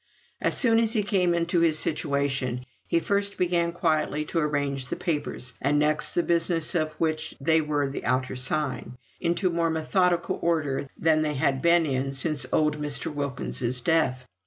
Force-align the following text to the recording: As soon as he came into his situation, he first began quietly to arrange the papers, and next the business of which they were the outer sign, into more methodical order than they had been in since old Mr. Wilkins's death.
As 0.41 0.57
soon 0.57 0.79
as 0.79 0.93
he 0.93 1.03
came 1.03 1.35
into 1.35 1.59
his 1.59 1.77
situation, 1.77 2.65
he 2.87 2.99
first 2.99 3.37
began 3.37 3.71
quietly 3.71 4.25
to 4.25 4.39
arrange 4.39 4.87
the 4.87 4.95
papers, 4.95 5.53
and 5.61 5.77
next 5.77 6.13
the 6.15 6.23
business 6.23 6.73
of 6.73 6.93
which 6.93 7.35
they 7.39 7.61
were 7.61 7.87
the 7.87 8.03
outer 8.03 8.35
sign, 8.35 8.97
into 9.19 9.51
more 9.51 9.69
methodical 9.69 10.39
order 10.41 10.87
than 10.97 11.21
they 11.21 11.35
had 11.35 11.61
been 11.61 11.85
in 11.85 12.15
since 12.15 12.47
old 12.51 12.79
Mr. 12.81 13.13
Wilkins's 13.13 13.79
death. 13.79 14.25